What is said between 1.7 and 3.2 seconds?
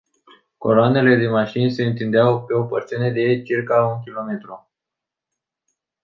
se întindeau pe o porțiune